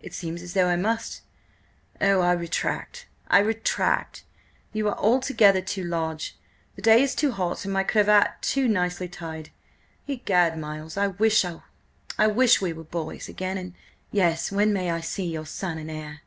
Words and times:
It 0.00 0.12
seems 0.12 0.42
as 0.42 0.54
though 0.54 0.66
I 0.66 0.74
must–oh, 0.74 2.20
I 2.20 2.32
retract, 2.32 3.06
I 3.28 3.38
retract. 3.38 4.24
You 4.72 4.88
are 4.88 4.98
altogether 4.98 5.60
too 5.62 5.84
large, 5.84 6.36
the 6.74 6.82
day 6.82 7.00
is 7.04 7.14
too 7.14 7.30
hot, 7.30 7.64
and 7.64 7.72
my 7.72 7.84
cravat 7.84 8.42
too 8.42 8.66
nicely 8.66 9.06
tied—Egad, 9.06 10.58
Miles! 10.58 10.96
I 10.96 11.06
wish–oh, 11.06 11.62
I 12.18 12.26
WISH 12.26 12.60
we 12.60 12.72
were 12.72 12.82
boys 12.82 13.28
again, 13.28 13.56
and— 13.56 13.74
Yes. 14.10 14.50
When 14.50 14.72
may 14.72 14.90
I 14.90 15.00
see 15.02 15.26
your 15.30 15.46
son 15.46 15.78
and 15.78 15.88
heir?" 15.88 16.22